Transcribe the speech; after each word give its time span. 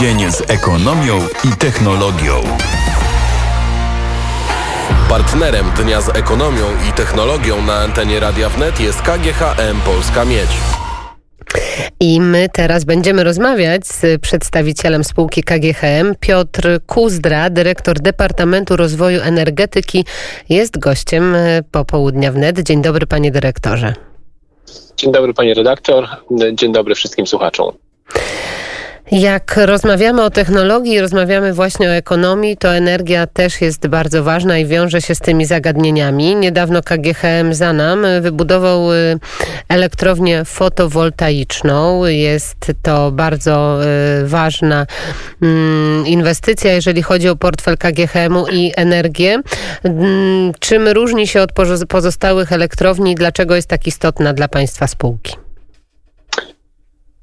Dzień 0.00 0.32
z 0.32 0.50
ekonomią 0.50 1.18
i 1.44 1.56
technologią. 1.56 2.34
Partnerem 5.08 5.66
Dnia 5.76 6.00
z 6.00 6.08
ekonomią 6.08 6.64
i 6.90 6.92
technologią 6.92 7.62
na 7.62 7.74
antenie 7.74 8.20
Radia 8.20 8.48
Wnet 8.48 8.80
jest 8.80 9.02
KGHM 9.02 9.80
Polska 9.84 10.24
Miedź. 10.24 10.50
I 12.00 12.20
my 12.20 12.48
teraz 12.52 12.84
będziemy 12.84 13.24
rozmawiać 13.24 13.86
z 13.86 14.20
przedstawicielem 14.20 15.04
spółki 15.04 15.42
KGHM. 15.42 16.14
Piotr 16.20 16.80
Kuzdra, 16.86 17.50
dyrektor 17.50 18.00
Departamentu 18.00 18.76
Rozwoju 18.76 19.20
Energetyki, 19.20 20.04
jest 20.48 20.78
gościem 20.78 21.34
e, 21.34 21.62
popołudnia 21.70 22.32
wnet. 22.32 22.60
Dzień 22.60 22.82
dobry, 22.82 23.06
panie 23.06 23.30
dyrektorze. 23.30 23.94
Dzień 24.96 25.12
dobry, 25.12 25.34
panie 25.34 25.54
redaktor. 25.54 26.08
Dzień 26.54 26.72
dobry 26.72 26.94
wszystkim 26.94 27.26
słuchaczom. 27.26 27.87
Jak 29.12 29.56
rozmawiamy 29.56 30.22
o 30.22 30.30
technologii, 30.30 31.00
rozmawiamy 31.00 31.52
właśnie 31.52 31.88
o 31.88 31.92
ekonomii, 31.92 32.56
to 32.56 32.74
energia 32.74 33.26
też 33.26 33.60
jest 33.60 33.86
bardzo 33.86 34.24
ważna 34.24 34.58
i 34.58 34.66
wiąże 34.66 35.02
się 35.02 35.14
z 35.14 35.18
tymi 35.18 35.46
zagadnieniami. 35.46 36.36
Niedawno 36.36 36.82
KGHM 36.82 37.54
Zanam 37.54 38.06
wybudował 38.20 38.92
y, 38.92 39.18
elektrownię 39.68 40.44
fotowoltaiczną. 40.44 42.04
Jest 42.06 42.72
to 42.82 43.10
bardzo 43.12 43.78
y, 44.22 44.26
ważna 44.26 44.86
mm, 45.42 46.06
inwestycja, 46.06 46.72
jeżeli 46.72 47.02
chodzi 47.02 47.28
o 47.28 47.36
portfel 47.36 47.78
KGHM-u 47.78 48.46
i 48.46 48.72
energię. 48.76 49.40
Mm, 49.82 50.52
czym 50.60 50.88
różni 50.88 51.26
się 51.26 51.42
od 51.42 51.52
pozostałych 51.88 52.52
elektrowni 52.52 53.12
i 53.12 53.14
dlaczego 53.14 53.56
jest 53.56 53.68
tak 53.68 53.86
istotna 53.86 54.32
dla 54.32 54.48
Państwa 54.48 54.86
spółki? 54.86 55.47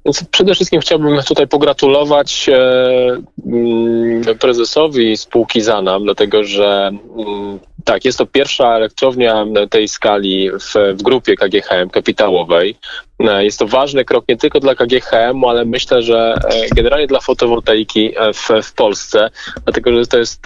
Więc 0.06 0.24
przede 0.24 0.56
wszystkim 0.56 0.82
chciałbym 0.82 1.24
tutaj 1.28 1.48
pogratulować 1.48 2.50
e, 2.50 3.18
mm, 3.46 4.24
prezesowi 4.40 5.18
spółki 5.18 5.62
Zanam, 5.62 6.04
dlatego 6.04 6.44
że 6.44 6.92
mm, 7.18 7.60
tak, 7.84 8.06
jest 8.06 8.18
to 8.18 8.26
pierwsza 8.26 8.76
elektrownia 8.76 9.46
tej 9.70 9.88
skali 9.88 10.52
w, 10.52 10.96
w 10.98 11.04
grupie 11.04 11.36
KGHM 11.36 11.90
kapitałowej. 11.90 12.76
E, 13.20 13.46
jest 13.46 13.60
to 13.60 13.68
ważny 13.68 14.06
krok 14.06 14.26
nie 14.30 14.38
tylko 14.38 14.60
dla 14.60 14.76
KGHM, 14.76 15.44
ale 15.44 15.66
myślę, 15.66 16.02
że 16.02 16.36
e, 16.50 16.70
generalnie 16.76 17.08
dla 17.08 17.20
fotowoltaiki 17.20 18.14
w, 18.34 18.64
w 18.64 18.74
Polsce, 18.74 19.30
dlatego 19.64 19.94
że 19.94 20.08
to 20.08 20.18
jest, 20.18 20.44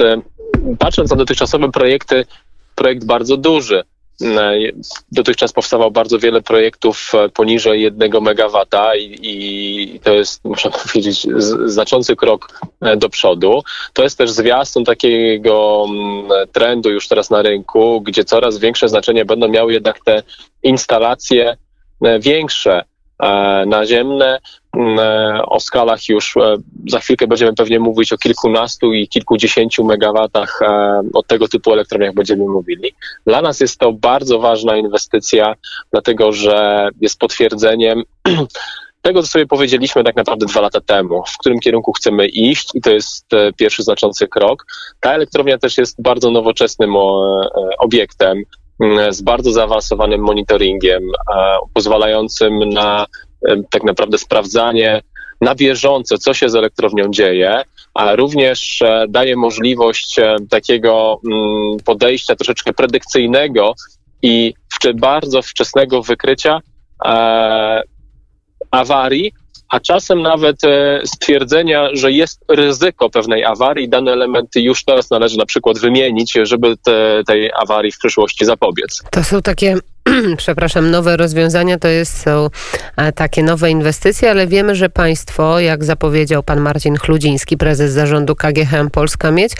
patrząc 0.79 1.09
na 1.09 1.15
dotychczasowe 1.15 1.71
projekty, 1.71 2.25
projekt 2.75 3.05
bardzo 3.05 3.37
duży. 3.37 3.83
E, 4.21 4.53
dotychczas 5.11 5.53
powstawało 5.53 5.91
bardzo 5.91 6.19
wiele 6.19 6.41
projektów 6.41 7.11
e, 7.13 7.29
poniżej 7.29 7.81
1 7.81 8.15
MW 8.15 8.65
i, 8.97 9.19
i 9.21 9.99
to 9.99 10.13
jest, 10.13 10.45
można 10.45 10.71
powiedzieć, 10.83 11.27
znaczący 11.65 12.15
krok 12.15 12.59
e, 12.81 12.97
do 12.97 13.09
przodu. 13.09 13.63
To 13.93 14.03
jest 14.03 14.17
też 14.17 14.31
zwiastun 14.31 14.85
takiego 14.85 15.85
mm, 15.89 16.47
trendu 16.51 16.89
już 16.91 17.07
teraz 17.07 17.29
na 17.29 17.41
rynku, 17.41 18.01
gdzie 18.01 18.23
coraz 18.23 18.57
większe 18.57 18.89
znaczenie 18.89 19.25
będą 19.25 19.47
miały 19.47 19.73
jednak 19.73 20.03
te 20.03 20.23
instalacje 20.63 21.57
większe, 22.19 22.83
naziemne. 23.65 24.39
Mm, 24.73 24.99
e, 24.99 25.45
o 25.45 25.59
skalach 25.59 26.09
już 26.09 26.37
e, 26.37 26.55
za 26.87 26.99
chwilkę 26.99 27.27
będziemy 27.27 27.53
pewnie 27.55 27.79
mówić 27.79 28.13
o 28.13 28.17
kilkunastu 28.17 28.93
i 28.93 29.07
kilkudziesięciu 29.07 29.83
megawatach 29.83 30.59
od 31.13 31.27
tego 31.27 31.47
typu 31.47 31.73
elektrowniach 31.73 32.13
będziemy 32.13 32.45
mówili. 32.45 32.93
Dla 33.25 33.41
nas 33.41 33.59
jest 33.59 33.79
to 33.79 33.91
bardzo 33.91 34.39
ważna 34.39 34.77
inwestycja, 34.77 35.55
dlatego 35.91 36.31
że 36.31 36.89
jest 37.01 37.19
potwierdzeniem 37.19 38.03
tego, 39.01 39.21
co 39.21 39.27
sobie 39.27 39.45
powiedzieliśmy 39.45 40.03
tak 40.03 40.15
naprawdę 40.15 40.45
dwa 40.45 40.61
lata 40.61 40.81
temu, 40.81 41.23
w 41.27 41.37
którym 41.37 41.59
kierunku 41.59 41.93
chcemy 41.93 42.27
iść 42.27 42.69
i 42.73 42.81
to 42.81 42.91
jest 42.91 43.25
pierwszy 43.57 43.83
znaczący 43.83 44.27
krok. 44.27 44.65
Ta 44.99 45.13
elektrownia 45.13 45.57
też 45.57 45.77
jest 45.77 46.01
bardzo 46.01 46.31
nowoczesnym 46.31 46.95
obiektem. 47.79 48.43
Mm, 48.83 49.13
z 49.13 49.21
bardzo 49.21 49.51
zaawansowanym 49.51 50.21
monitoringiem, 50.21 51.03
pozwalającym 51.73 52.69
na 52.69 53.05
tak 53.71 53.83
naprawdę 53.83 54.17
sprawdzanie 54.17 55.01
na 55.41 55.55
bieżąco, 55.55 56.17
co 56.17 56.33
się 56.33 56.49
z 56.49 56.55
elektrownią 56.55 57.09
dzieje, 57.09 57.63
a 57.93 58.15
również 58.15 58.81
e, 58.81 59.05
daje 59.09 59.35
możliwość 59.35 60.19
e, 60.19 60.35
takiego 60.49 61.21
mm, 61.25 61.77
podejścia 61.85 62.35
troszeczkę 62.35 62.73
predykcyjnego 62.73 63.73
i 64.21 64.53
bardzo 64.95 65.41
wczesnego 65.41 66.01
wykrycia 66.01 66.59
e, 67.05 67.81
awarii, 68.71 69.33
a 69.69 69.79
czasem 69.79 70.21
nawet 70.21 70.63
e, 70.63 71.01
stwierdzenia, 71.05 71.89
że 71.93 72.11
jest 72.11 72.45
ryzyko 72.47 73.09
pewnej 73.09 73.45
awarii, 73.45 73.89
dane 73.89 74.11
elementy 74.11 74.61
już 74.61 74.83
teraz 74.83 75.09
należy 75.09 75.37
na 75.37 75.45
przykład 75.45 75.79
wymienić, 75.79 76.33
żeby 76.43 76.77
te, 76.77 77.21
tej 77.27 77.51
awarii 77.53 77.91
w 77.91 77.97
przyszłości 77.97 78.45
zapobiec. 78.45 79.03
To 79.11 79.23
są 79.23 79.41
takie 79.41 79.75
przepraszam, 80.37 80.91
nowe 80.91 81.17
rozwiązania 81.17 81.77
to 81.77 81.87
jest, 81.87 82.21
są 82.21 82.49
takie 83.15 83.43
nowe 83.43 83.71
inwestycje, 83.71 84.31
ale 84.31 84.47
wiemy, 84.47 84.75
że 84.75 84.89
państwo, 84.89 85.59
jak 85.59 85.83
zapowiedział 85.83 86.43
pan 86.43 86.59
Marcin 86.59 86.97
Chludziński, 86.97 87.57
prezes 87.57 87.91
zarządu 87.91 88.35
KGHM 88.35 88.89
Polska 88.89 89.31
Mieć, 89.31 89.53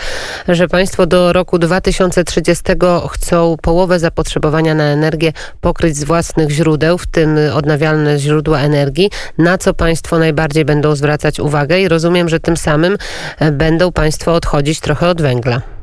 że 0.48 0.68
państwo 0.68 1.06
do 1.06 1.32
roku 1.32 1.58
2030 1.58 2.64
chcą 3.10 3.56
połowę 3.62 3.98
zapotrzebowania 3.98 4.74
na 4.74 4.84
energię 4.84 5.32
pokryć 5.60 5.96
z 5.96 6.04
własnych 6.04 6.50
źródeł, 6.50 6.98
w 6.98 7.06
tym 7.06 7.38
odnawialne 7.54 8.18
źródła 8.18 8.60
energii. 8.60 9.10
Na 9.38 9.58
co 9.58 9.74
państwo 9.74 10.18
najbardziej 10.18 10.64
będą 10.64 10.96
zwracać 10.96 11.40
uwagę 11.40 11.80
i 11.80 11.88
rozumiem, 11.88 12.28
że 12.28 12.40
tym 12.40 12.56
samym 12.56 12.96
e, 13.38 13.52
będą 13.52 13.92
państwo 13.92 14.34
odchodzić 14.34 14.80
trochę 14.80 15.08
od 15.08 15.22
węgla. 15.22 15.79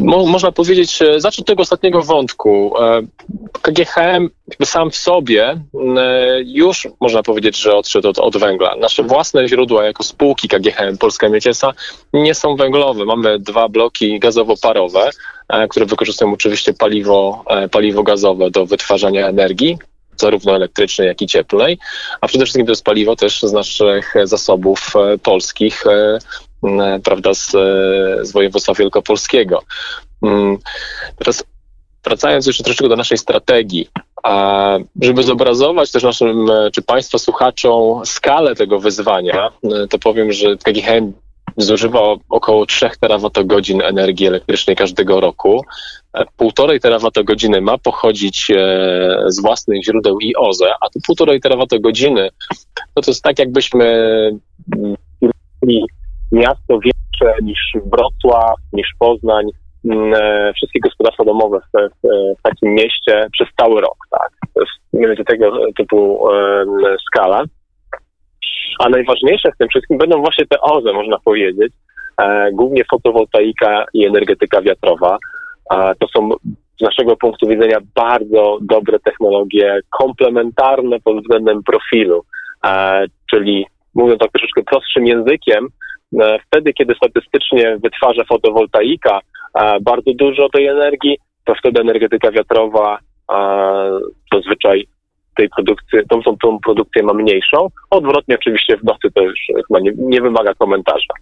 No, 0.00 0.26
można 0.26 0.52
powiedzieć, 0.52 1.02
e, 1.02 1.20
zacznę 1.20 1.42
od 1.42 1.46
tego 1.46 1.62
ostatniego 1.62 2.02
wątku. 2.02 2.72
E, 2.82 3.02
KGHM 3.62 4.30
sam 4.64 4.90
w 4.90 4.96
sobie 4.96 5.44
e, 5.48 5.60
już 6.44 6.88
można 7.00 7.22
powiedzieć, 7.22 7.56
że 7.56 7.76
odszedł 7.76 8.08
od, 8.08 8.18
od, 8.18 8.36
węgla. 8.36 8.76
Nasze 8.76 9.02
własne 9.02 9.48
źródła 9.48 9.84
jako 9.84 10.02
spółki 10.02 10.48
KGHM 10.48 10.98
Polska 10.98 11.28
Mieciesa 11.28 11.72
nie 12.12 12.34
są 12.34 12.56
węglowe. 12.56 13.04
Mamy 13.04 13.38
dwa 13.38 13.68
bloki 13.68 14.20
gazowo-parowe, 14.20 15.10
które 15.70 15.86
wykorzystują 15.86 16.32
oczywiście 16.32 16.74
paliwo, 16.74 17.44
paliwo 17.70 18.02
gazowe 18.02 18.50
do 18.50 18.66
wytwarzania 18.66 19.28
energii 19.28 19.78
zarówno 20.16 20.56
elektrycznej, 20.56 21.08
jak 21.08 21.22
i 21.22 21.26
cieplnej, 21.26 21.78
a 22.20 22.26
przede 22.26 22.44
wszystkim 22.44 22.66
to 22.66 22.72
jest 22.72 22.84
paliwo 22.84 23.16
też 23.16 23.42
z 23.42 23.52
naszych 23.52 24.14
zasobów 24.24 24.92
polskich, 25.22 25.84
prawda, 27.04 27.34
z, 27.34 27.54
e, 27.54 28.24
z 28.24 28.32
województwa 28.32 28.74
wielkopolskiego. 28.74 29.62
Mm, 30.22 30.58
teraz 31.16 31.44
wracając 32.04 32.46
jeszcze 32.46 32.64
troszeczkę 32.64 32.88
do 32.88 32.96
naszej 32.96 33.18
strategii, 33.18 33.88
a 34.22 34.76
żeby 35.02 35.22
zobrazować 35.22 35.90
też 35.90 36.02
naszym, 36.02 36.50
e, 36.50 36.70
czy 36.70 36.82
Państwa 36.82 37.18
słuchaczom 37.18 38.06
skalę 38.06 38.54
tego 38.54 38.78
wyzwania, 38.78 39.50
to 39.90 39.98
powiem, 39.98 40.32
że 40.32 40.56
KGHM 40.56 41.12
zużywa 41.56 42.00
około 42.28 42.66
3 42.66 42.90
terawatogodzin 43.00 43.82
energii 43.82 44.26
elektrycznej 44.26 44.76
każdego 44.76 45.20
roku. 45.20 45.64
Półtorej 46.36 46.80
terawatogodziny 46.80 47.60
ma 47.60 47.78
pochodzić 47.78 48.52
z 49.26 49.40
własnych 49.40 49.84
źródeł 49.84 50.18
i 50.20 50.36
OZE, 50.36 50.74
a 50.80 50.90
te 50.90 51.00
półtorej 51.06 51.40
terawatogodziny 51.40 52.30
no 52.96 53.02
to 53.02 53.10
jest 53.10 53.22
tak, 53.22 53.38
jakbyśmy 53.38 53.84
mm, 54.76 54.96
miasto 56.32 56.78
większe 56.78 57.42
niż 57.42 57.58
Wrocław, 57.74 58.56
niż 58.72 58.88
Poznań, 58.98 59.46
mm, 59.84 60.14
e, 60.14 60.52
wszystkie 60.52 60.80
gospodarstwa 60.80 61.24
domowe 61.24 61.60
w, 61.60 61.88
w, 62.02 62.42
takim 62.42 62.74
mieście 62.74 63.26
przez 63.32 63.48
cały 63.60 63.80
rok, 63.80 63.96
tak. 64.10 64.30
To 64.54 64.60
jest 64.60 65.28
tego 65.28 65.72
typu 65.76 66.28
skala. 67.06 67.44
A 68.78 68.88
najważniejsze 68.88 69.52
w 69.52 69.58
tym 69.58 69.68
wszystkim 69.68 69.98
będą 69.98 70.20
właśnie 70.20 70.46
te 70.46 70.60
OZE, 70.60 70.92
można 70.92 71.18
powiedzieć, 71.24 71.72
e, 72.22 72.52
głównie 72.52 72.82
fotowoltaika 72.90 73.84
i 73.94 74.06
energetyka 74.06 74.62
wiatrowa. 74.62 75.18
E, 75.70 75.94
to 75.98 76.06
są 76.08 76.30
z 76.80 76.82
naszego 76.82 77.16
punktu 77.16 77.48
widzenia 77.48 77.78
bardzo 77.94 78.58
dobre 78.62 78.98
technologie, 78.98 79.80
komplementarne 79.98 81.00
pod 81.00 81.22
względem 81.22 81.62
profilu, 81.62 82.24
czyli 83.30 83.66
mówiąc 83.94 84.20
tak 84.20 84.30
troszeczkę 84.30 84.62
prostszym 84.62 85.06
językiem, 85.06 85.68
wtedy, 86.46 86.72
kiedy 86.72 86.94
statystycznie 86.94 87.78
wytwarza 87.82 88.24
fotowoltaika 88.24 89.20
e, 89.54 89.80
bardzo 89.80 90.14
dużo 90.14 90.48
tej 90.48 90.66
energii, 90.66 91.18
to 91.44 91.54
wtedy 91.54 91.80
energetyka 91.80 92.30
wiatrowa 92.30 92.98
e, 93.32 93.38
zazwyczaj 94.34 94.86
tej 95.36 95.48
produkcji, 95.48 95.98
tą, 96.08 96.20
tą 96.42 96.58
produkcję 96.58 97.02
ma 97.02 97.14
mniejszą. 97.14 97.68
Odwrotnie 97.90 98.34
oczywiście 98.34 98.76
w 98.76 98.84
nocy 98.84 99.08
to 99.14 99.22
już 99.22 99.38
chyba 99.68 99.80
nie, 99.80 99.92
nie 99.96 100.20
wymaga 100.20 100.54
komentarza. 100.54 101.14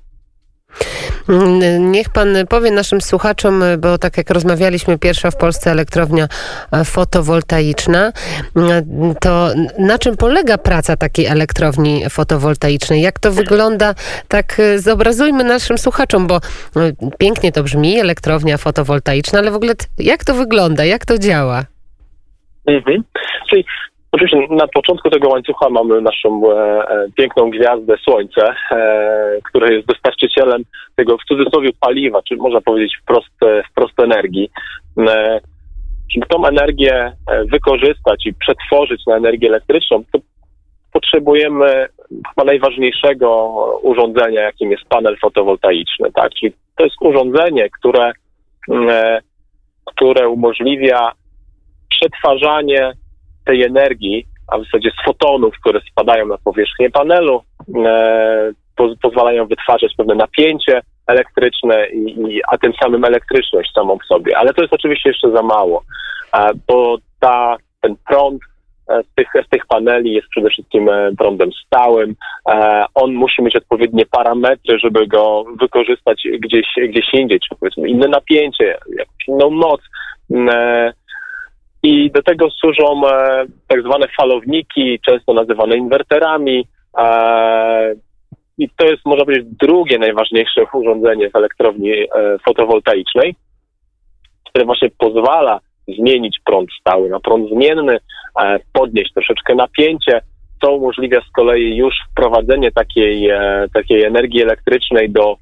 Niech 1.95 2.09
pan 2.11 2.29
powie 2.49 2.71
naszym 2.71 3.01
słuchaczom, 3.01 3.63
bo 3.79 3.99
tak 3.99 4.17
jak 4.17 4.31
rozmawialiśmy, 4.31 4.99
pierwsza 4.99 5.31
w 5.31 5.37
Polsce 5.37 5.71
elektrownia 5.71 6.29
e, 6.73 6.85
fotowoltaiczna, 6.85 8.13
mm, 8.57 9.15
to 9.21 9.49
na 9.79 9.99
czym 9.99 10.17
polega 10.17 10.59
praca 10.59 10.97
takiej 10.97 11.27
elektrowni 11.27 12.05
fotowoltaicznej? 12.11 13.03
Jak 13.03 13.19
to 13.19 13.33
wygląda? 13.33 13.95
Tak 14.29 14.61
e, 14.61 14.79
zobrazujmy 14.79 15.45
naszym 15.45 15.79
słuchaczom, 15.79 16.27
bo 16.27 16.37
e, 16.37 16.41
pięknie 17.19 17.53
to 17.53 17.63
brzmi, 17.63 18.01
elektrownia 18.01 18.57
fotowoltaiczna, 18.57 19.39
ale 19.39 19.51
w 19.51 19.55
ogóle 19.55 19.75
jak 19.99 20.25
to 20.25 20.35
wygląda? 20.35 20.85
Jak 20.85 21.07
to 21.07 21.19
działa? 21.19 21.65
Mhm. 22.67 23.05
Czyli 23.51 23.65
Oczywiście 24.13 24.47
na 24.51 24.69
początku 24.69 25.11
tego 25.11 25.29
łańcucha 25.29 25.71
mamy 25.71 26.01
naszą 26.01 26.53
e, 26.53 26.55
e, 26.55 27.07
piękną 27.17 27.51
gwiazdę 27.51 27.97
Słońce, 28.05 28.55
e, 28.71 29.39
które 29.45 29.75
jest 29.75 29.87
dostarczycielem 29.89 30.63
tego 30.97 31.19
w 31.19 31.25
cudzysłowie 31.25 31.71
paliwa, 31.81 32.23
czy 32.23 32.37
można 32.37 32.61
powiedzieć 32.61 32.97
wprost, 33.03 33.31
wprost 33.71 34.01
energii. 34.01 34.51
Żeby 36.15 36.27
tą 36.29 36.47
energię 36.47 37.13
wykorzystać 37.53 38.27
i 38.27 38.35
przetworzyć 38.35 39.07
na 39.07 39.17
energię 39.17 39.49
elektryczną, 39.49 40.03
to 40.13 40.19
potrzebujemy 40.93 41.87
chyba 42.29 42.45
najważniejszego 42.45 43.55
urządzenia, 43.83 44.41
jakim 44.41 44.71
jest 44.71 44.85
panel 44.85 45.17
fotowoltaiczny. 45.21 46.13
Tak? 46.13 46.33
Czyli 46.35 46.53
to 46.77 46.85
jest 46.85 46.97
urządzenie, 47.01 47.69
które, 47.71 48.13
które 49.87 50.29
umożliwia 50.29 51.13
przetwarzanie 51.91 52.93
tej 53.49 53.63
energii, 53.63 54.27
a 54.49 54.59
w 54.59 54.65
zasadzie 54.65 54.91
z 54.91 55.05
fotonów, 55.05 55.55
które 55.61 55.81
spadają 55.91 56.27
na 56.27 56.39
powierzchnię 56.39 56.91
panelu, 56.91 57.43
e, 57.87 58.53
po, 58.77 58.95
pozwalają 59.03 59.47
wytwarzać 59.47 59.93
pewne 59.97 60.15
napięcie 60.15 60.81
elektryczne, 61.07 61.87
i, 61.89 62.21
i, 62.21 62.41
a 62.49 62.59
tym 62.59 62.73
samym 62.83 63.05
elektryczność 63.05 63.73
samą 63.73 63.99
w 63.99 64.07
sobie. 64.07 64.39
Ale 64.39 64.55
to 64.55 64.63
jest 64.63 64.75
oczywiście 64.75 65.11
jeszcze 65.11 65.31
za 65.31 65.43
mało, 65.43 65.83
e, 66.35 66.51
bo 66.69 66.97
ta, 67.21 67.57
ten 67.81 67.97
prąd 68.09 68.41
e, 68.89 69.03
z 69.03 69.15
tych, 69.15 69.29
z 69.47 69.49
tych 69.49 69.67
paneli 69.67 70.13
jest 70.13 70.29
przede 70.29 70.51
wszystkim 70.51 70.89
e, 70.89 71.11
prądem 71.19 71.51
stałym. 71.67 72.15
E, 72.49 72.85
on 72.95 73.15
musi 73.15 73.43
mieć 73.43 73.57
odpowiednie 73.57 74.07
parametry, 74.07 74.79
żeby 74.79 75.07
go 75.07 75.45
wykorzystać 75.61 76.23
gdzieś, 76.39 76.67
gdzieś 76.89 77.15
indziej, 77.15 77.41
czy 77.41 77.57
powiedzmy 77.61 77.89
inne 77.89 78.09
napięcie, 78.09 78.79
jakąś 78.99 79.29
inną 79.29 79.51
moc. 79.51 79.81
I 81.83 82.11
do 82.11 82.23
tego 82.23 82.51
służą 82.51 83.09
e, 83.09 83.45
tak 83.69 83.83
zwane 83.83 84.07
falowniki, 84.21 85.01
często 85.07 85.33
nazywane 85.33 85.77
inwerterami. 85.77 86.67
E, 86.99 87.95
I 88.59 88.69
to 88.77 88.87
jest, 88.87 89.07
można 89.07 89.25
powiedzieć, 89.25 89.47
drugie 89.61 89.99
najważniejsze 89.99 90.65
urządzenie 90.73 91.31
w 91.31 91.37
elektrowni 91.37 91.93
e, 91.93 92.07
fotowoltaicznej, 92.45 93.35
które 94.51 94.65
właśnie 94.65 94.89
pozwala 94.99 95.61
zmienić 95.99 96.39
prąd 96.45 96.69
stały 96.81 97.09
na 97.09 97.21
prąd 97.21 97.51
zmienny, 97.51 97.99
e, 98.43 98.59
podnieść 98.73 99.13
troszeczkę 99.13 99.55
napięcie, 99.55 100.21
co 100.61 100.73
umożliwia 100.73 101.21
z 101.21 101.33
kolei 101.33 101.77
już 101.77 101.95
wprowadzenie 102.11 102.73
takiej, 102.73 103.31
e, 103.31 103.67
takiej 103.75 104.05
energii 104.05 104.43
elektrycznej 104.43 105.11
do 105.11 105.37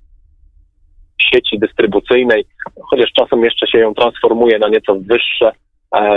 sieci 1.32 1.58
dystrybucyjnej, 1.58 2.44
chociaż 2.90 3.12
czasem 3.12 3.44
jeszcze 3.44 3.66
się 3.66 3.78
ją 3.78 3.94
transformuje 3.94 4.58
na 4.58 4.68
nieco 4.68 4.94
wyższe 4.94 5.52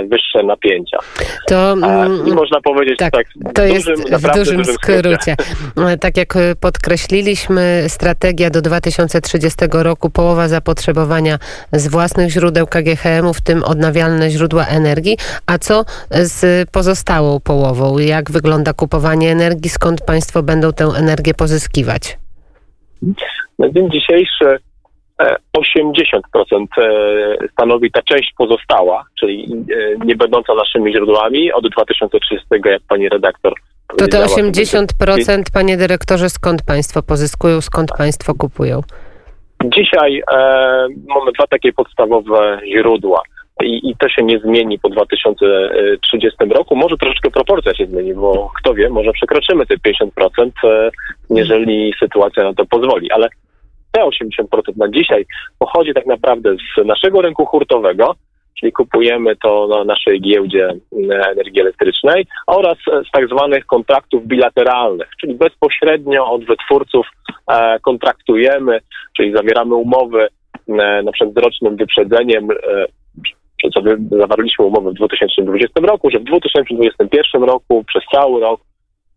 wyższe 0.09 0.43
napięcia. 0.43 0.97
To 1.47 1.71
mm, 1.71 2.27
I 2.27 2.31
można 2.31 2.61
powiedzieć 2.61 2.97
tak, 2.99 3.13
tak 3.13 3.25
to 3.53 3.63
jest 3.63 3.87
dużym, 3.87 4.05
w 4.19 4.21
dużym, 4.21 4.57
dużym 4.57 4.65
skrócie. 4.65 5.35
skrócie. 5.35 5.35
Tak 5.99 6.17
jak 6.17 6.33
podkreśliliśmy, 6.61 7.83
strategia 7.87 8.49
do 8.49 8.61
2030 8.61 9.57
roku, 9.71 10.09
połowa 10.09 10.47
zapotrzebowania 10.47 11.37
z 11.71 11.87
własnych 11.87 12.29
źródeł 12.29 12.67
KGHM-u, 12.67 13.33
w 13.33 13.41
tym 13.41 13.63
odnawialne 13.63 14.29
źródła 14.29 14.65
energii. 14.65 15.17
A 15.45 15.57
co 15.57 15.85
z 16.11 16.69
pozostałą 16.69 17.39
połową? 17.39 17.97
Jak 17.97 18.31
wygląda 18.31 18.73
kupowanie 18.73 19.31
energii? 19.31 19.69
Skąd 19.69 20.01
państwo 20.01 20.43
będą 20.43 20.73
tę 20.73 20.85
energię 20.85 21.33
pozyskiwać? 21.33 22.17
Na 23.59 23.69
dzień 23.69 23.91
dzisiejszy 23.91 24.59
80% 25.57 26.66
e, 26.77 27.48
stanowi 27.51 27.92
ta 27.92 28.01
część 28.01 28.33
pozostała, 28.38 29.06
czyli 29.19 29.66
e, 30.01 30.06
nie 30.06 30.16
będąca 30.16 30.54
naszymi 30.56 30.94
źródłami 30.94 31.51
od 31.51 31.69
2030, 31.69 32.48
jak 32.66 32.81
pani 32.88 33.10
redaktor 33.10 33.54
to 33.98 34.07
te 34.07 34.25
80%, 34.25 35.44
panie 35.54 35.77
dyrektorze, 35.77 36.30
skąd 36.30 36.62
państwo 36.63 37.04
pozyskują, 37.04 37.62
skąd 37.62 37.92
państwo 37.98 38.33
kupują? 38.36 38.81
Dzisiaj 39.66 40.21
e, 40.31 40.38
mamy 41.07 41.31
dwa 41.31 41.48
takie 41.48 41.74
podstawowe 41.74 42.60
źródła. 42.77 43.22
I, 43.63 43.89
I, 43.89 43.95
to 44.00 44.10
się 44.10 44.24
nie 44.24 44.39
zmieni 44.39 44.80
po 44.80 44.89
2030 44.89 46.38
roku. 46.50 46.75
Może 46.75 46.98
troszeczkę 46.98 47.31
proporcja 47.31 47.75
się 47.75 47.86
zmieni, 47.86 48.13
bo 48.13 48.51
kto 48.60 48.74
wie, 48.74 48.89
może 48.89 49.12
przekroczymy 49.12 49.65
te 49.65 49.75
50%, 49.75 50.50
e, 50.63 50.89
jeżeli 51.30 51.94
sytuacja 52.00 52.44
na 52.44 52.54
to 52.54 52.65
pozwoli. 52.65 53.12
Ale 53.12 53.30
te 53.91 54.01
80% 54.01 54.77
na 54.77 54.88
dzisiaj 54.89 55.25
pochodzi 55.59 55.94
tak 55.94 56.06
naprawdę 56.06 56.56
z 56.56 56.86
naszego 56.86 57.21
rynku 57.21 57.45
hurtowego, 57.45 58.15
czyli 58.59 58.71
kupujemy 58.71 59.36
to 59.36 59.68
na 59.68 59.83
naszej 59.83 60.21
giełdzie 60.21 60.65
mm, 60.65 61.21
energii 61.31 61.62
elektrycznej 61.62 62.25
oraz 62.47 62.77
z 63.07 63.12
tak 63.12 63.27
zwanych 63.27 63.65
kontraktów 63.65 64.27
bilateralnych, 64.27 65.07
czyli 65.21 65.36
bezpośrednio 65.36 66.31
od 66.31 66.45
wytwórców 66.45 67.07
e, 67.47 67.80
kontraktujemy, 67.80 68.80
czyli 69.18 69.33
zawieramy 69.33 69.75
umowy 69.75 70.27
e, 70.68 71.03
na 71.03 71.12
przykład 71.12 71.33
z 71.33 71.38
rocznym 71.38 71.75
wyprzedzeniem, 71.75 72.51
e, 72.51 72.86
co 73.74 73.81
zawarliśmy 74.12 74.65
umowę 74.65 74.91
w 74.91 74.94
2020 74.94 75.80
roku, 75.81 76.09
że 76.12 76.19
w 76.19 76.24
2021 76.24 77.44
roku 77.44 77.83
przez 77.88 78.03
cały 78.12 78.41
rok 78.41 78.62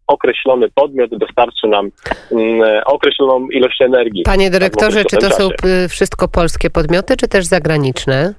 określony 0.07 0.69
podmiot 0.75 1.11
dostarczy 1.11 1.67
nam 1.67 1.91
mm, 2.33 2.83
określoną 2.87 3.49
ilość 3.49 3.81
energii. 3.81 4.23
Panie 4.23 4.51
dyrektorze, 4.51 5.05
czy 5.05 5.17
to 5.17 5.31
są 5.31 5.49
wszystko 5.89 6.29
polskie 6.29 6.71
podmioty, 6.71 7.17
czy 7.17 7.29
też 7.29 7.45
zagraniczne? 7.45 8.35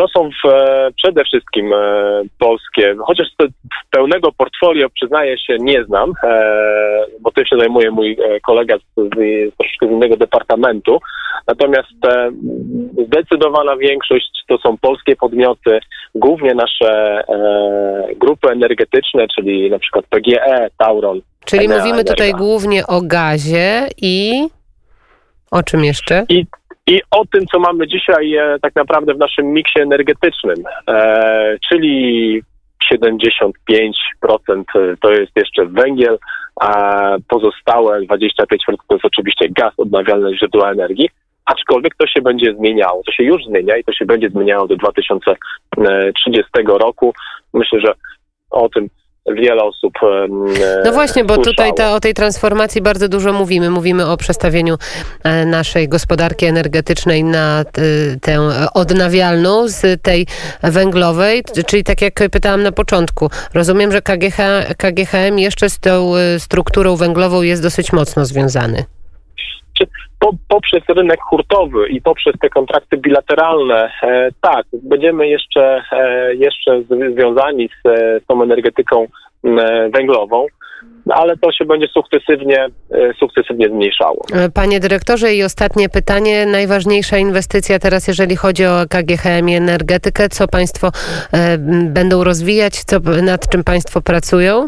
To 0.00 0.08
są 0.08 0.30
w, 0.30 0.48
e, 0.48 0.90
przede 0.96 1.24
wszystkim 1.24 1.72
e, 1.72 2.22
polskie, 2.38 2.96
chociaż 3.06 3.28
pełnego 3.90 4.32
portfolio 4.32 4.88
przyznaję 4.90 5.38
się 5.38 5.56
nie 5.58 5.84
znam, 5.84 6.12
e, 6.24 7.04
bo 7.20 7.30
tym 7.30 7.46
się 7.46 7.56
zajmuje 7.58 7.90
mój 7.90 8.16
kolega 8.46 8.78
z, 8.78 8.80
z, 8.96 9.10
troszeczkę 9.56 9.86
z 9.86 9.90
innego 9.90 10.16
departamentu. 10.16 10.98
Natomiast 11.46 11.92
zdecydowana 13.06 13.76
większość 13.76 14.44
to 14.48 14.58
są 14.58 14.78
polskie 14.78 15.16
podmioty, 15.16 15.80
głównie 16.14 16.54
nasze 16.54 17.22
grupy 18.16 18.48
energetyczne, 18.48 19.26
czyli 19.36 19.70
na 19.70 19.78
przykład 19.78 20.04
PGE, 20.06 20.68
Tauron. 20.78 21.20
Czyli 21.44 21.64
Enea, 21.64 21.78
mówimy 21.78 22.04
tutaj 22.04 22.32
głównie 22.32 22.86
o 22.86 23.00
gazie 23.04 23.88
i 24.02 24.46
o 25.50 25.62
czym 25.62 25.84
jeszcze? 25.84 26.24
I 26.28 26.46
i 26.90 27.00
o 27.10 27.24
tym, 27.32 27.46
co 27.46 27.58
mamy 27.58 27.88
dzisiaj 27.88 28.34
e, 28.34 28.58
tak 28.62 28.74
naprawdę 28.74 29.14
w 29.14 29.18
naszym 29.18 29.46
miksie 29.46 29.80
energetycznym, 29.80 30.56
e, 30.88 31.56
czyli 31.68 32.42
75% 32.92 33.52
to 35.00 35.10
jest 35.12 35.32
jeszcze 35.36 35.66
węgiel, 35.66 36.18
a 36.60 37.16
pozostałe 37.28 38.00
25% 38.00 38.06
to 38.88 38.94
jest 38.94 39.04
oczywiście 39.04 39.48
gaz, 39.48 39.72
odnawialne 39.76 40.36
źródła 40.36 40.70
energii. 40.70 41.10
Aczkolwiek 41.44 41.94
to 41.94 42.06
się 42.06 42.22
będzie 42.22 42.54
zmieniało, 42.54 43.02
to 43.06 43.12
się 43.12 43.22
już 43.22 43.44
zmienia 43.44 43.76
i 43.76 43.84
to 43.84 43.92
się 43.92 44.04
będzie 44.04 44.30
zmieniało 44.30 44.66
do 44.66 44.76
2030 44.76 46.50
roku. 46.66 47.14
Myślę, 47.54 47.80
że 47.80 47.92
o 48.50 48.68
tym 48.68 48.88
wiele 49.34 49.62
osób. 49.62 49.92
No 50.84 50.92
właśnie, 50.92 51.24
bo 51.24 51.38
tutaj 51.38 51.74
ta, 51.74 51.94
o 51.94 52.00
tej 52.00 52.14
transformacji 52.14 52.82
bardzo 52.82 53.08
dużo 53.08 53.32
mówimy. 53.32 53.70
Mówimy 53.70 54.06
o 54.06 54.16
przestawieniu 54.16 54.76
e, 55.24 55.46
naszej 55.46 55.88
gospodarki 55.88 56.46
energetycznej 56.46 57.24
na 57.24 57.64
tę 58.22 58.38
odnawialną 58.74 59.68
z 59.68 60.02
tej 60.02 60.26
węglowej, 60.62 61.42
czyli 61.66 61.84
tak 61.84 62.02
jak 62.02 62.14
pytałam 62.30 62.62
na 62.62 62.72
początku, 62.72 63.30
rozumiem, 63.54 63.92
że 63.92 64.02
KGH, 64.02 64.38
KGHM 64.76 65.38
jeszcze 65.38 65.70
z 65.70 65.78
tą 65.78 66.16
e, 66.16 66.40
strukturą 66.40 66.96
węglową 66.96 67.42
jest 67.42 67.62
dosyć 67.62 67.92
mocno 67.92 68.24
związany 68.24 68.84
po, 70.18 70.30
poprzez 70.48 70.82
rynek 70.88 71.20
hurtowy 71.20 71.88
i 71.88 72.00
poprzez 72.02 72.34
te 72.40 72.48
kontrakty 72.48 72.96
bilateralne, 72.96 73.90
e, 74.02 74.28
tak, 74.40 74.66
będziemy 74.72 75.28
jeszcze, 75.28 75.82
e, 75.92 76.34
jeszcze 76.34 76.82
związani 77.14 77.68
z, 77.68 77.88
z 78.22 78.26
tą 78.26 78.42
energetyką 78.42 79.06
e, 79.44 79.90
węglową. 79.90 80.46
Ale 81.10 81.36
to 81.36 81.52
się 81.52 81.64
będzie 81.64 81.86
sukcesywnie, 81.88 82.68
e, 82.90 83.12
sukcesywnie 83.18 83.68
zmniejszało. 83.68 84.24
E, 84.32 84.50
panie 84.50 84.80
dyrektorze, 84.80 85.34
i 85.34 85.42
ostatnie 85.44 85.88
pytanie. 85.88 86.46
Najważniejsza 86.46 87.18
inwestycja 87.18 87.78
teraz, 87.78 88.08
jeżeli 88.08 88.36
chodzi 88.36 88.64
o 88.66 88.84
KGHM 88.88 89.48
i 89.48 89.54
energetykę, 89.54 90.28
co 90.28 90.48
Państwo 90.48 90.90
e, 91.32 91.58
będą 91.84 92.24
rozwijać, 92.24 92.84
co, 92.84 93.00
nad 93.22 93.48
czym 93.48 93.64
Państwo 93.64 94.00
pracują? 94.00 94.66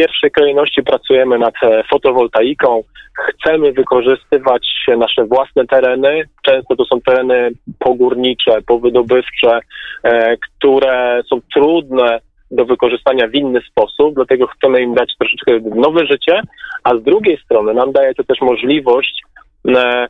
Pierwszej 0.00 0.30
kolejności 0.30 0.82
pracujemy 0.82 1.38
nad 1.38 1.54
e, 1.62 1.82
fotowoltaiką. 1.90 2.82
Chcemy 3.14 3.72
wykorzystywać 3.72 4.68
nasze 4.98 5.24
własne 5.24 5.66
tereny. 5.66 6.22
Często 6.42 6.76
to 6.76 6.84
są 6.84 7.00
tereny 7.00 7.50
pogórnicze, 7.78 8.62
powydobywcze, 8.66 9.60
e, 10.02 10.36
które 10.36 11.22
są 11.30 11.40
trudne 11.54 12.20
do 12.50 12.64
wykorzystania 12.64 13.28
w 13.28 13.34
inny 13.34 13.60
sposób, 13.70 14.14
dlatego 14.14 14.46
chcemy 14.46 14.82
im 14.82 14.94
dać 14.94 15.12
troszeczkę 15.18 15.70
nowe 15.74 16.06
życie, 16.06 16.42
a 16.84 16.96
z 16.96 17.02
drugiej 17.02 17.38
strony 17.44 17.74
nam 17.74 17.92
daje 17.92 18.14
to 18.14 18.24
też 18.24 18.40
możliwość 18.40 19.22
e, 19.68 20.06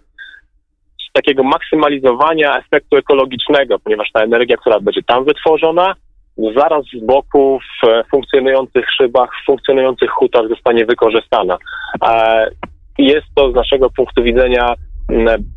takiego 1.13 1.43
maksymalizowania 1.43 2.59
efektu 2.59 2.97
ekologicznego, 2.97 3.79
ponieważ 3.79 4.09
ta 4.13 4.21
energia, 4.23 4.57
która 4.57 4.81
będzie 4.81 5.03
tam 5.03 5.25
wytworzona, 5.25 5.95
zaraz 6.57 6.85
z 6.85 7.05
boku 7.05 7.59
w 7.83 8.11
funkcjonujących 8.11 8.87
szybach, 8.91 9.31
w 9.43 9.47
funkcjonujących 9.47 10.11
hutach 10.11 10.49
zostanie 10.49 10.87
wykorzystana. 10.87 11.59
E, 12.07 12.47
jest 12.99 13.27
to 13.35 13.53
z 13.53 13.55
naszego 13.55 13.91
punktu 13.91 14.23
widzenia 14.23 14.75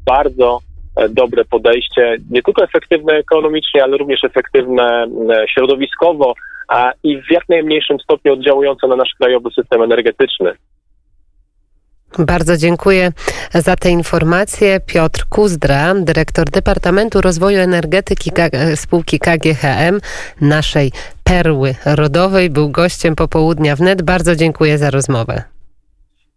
bardzo 0.05 0.59
e, 0.95 1.09
dobre 1.09 1.45
podejście, 1.45 2.17
nie 2.31 2.41
tylko 2.41 2.63
efektywne 2.63 3.13
ekonomicznie, 3.13 3.83
ale 3.83 3.97
również 3.97 4.23
efektywne 4.23 5.07
środowiskowo 5.53 6.33
i 7.03 7.21
w 7.21 7.31
jak 7.31 7.49
najmniejszym 7.49 7.99
stopniu 7.99 8.33
oddziałujące 8.33 8.87
na 8.87 8.95
nasz 8.95 9.13
krajowy 9.19 9.49
system 9.51 9.81
energetyczny. 9.81 10.53
Bardzo 12.19 12.57
dziękuję 12.57 13.11
za 13.53 13.75
te 13.75 13.89
informacje. 13.89 14.79
Piotr 14.79 15.25
Kuzdra, 15.29 15.93
dyrektor 15.95 16.49
Departamentu 16.49 17.21
Rozwoju 17.21 17.59
Energetyki 17.59 18.31
spółki 18.75 19.19
KGHM, 19.19 19.99
naszej 20.41 20.91
perły 21.23 21.75
rodowej, 21.85 22.49
był 22.49 22.69
gościem 22.69 23.15
popołudnia 23.15 23.75
wnet. 23.75 24.01
Bardzo 24.01 24.35
dziękuję 24.35 24.77
za 24.77 24.89
rozmowę. 24.89 25.43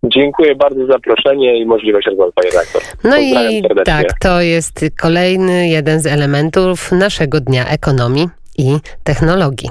Dziękuję 0.05 0.55
bardzo 0.55 0.87
za 0.87 0.93
zaproszenie 0.93 1.59
i 1.59 1.67
możliwość 1.67 2.07
rozmowy, 2.07 2.33
panie 2.35 2.51
redaktor. 2.51 2.83
No 3.05 3.19
i 3.19 3.63
tak, 3.85 4.07
to 4.21 4.41
jest 4.41 4.85
kolejny 5.01 5.69
jeden 5.69 6.01
z 6.01 6.07
elementów 6.07 6.93
naszego 6.93 7.41
Dnia 7.41 7.69
Ekonomii 7.69 8.29
i 8.59 8.77
Technologii. 9.05 9.71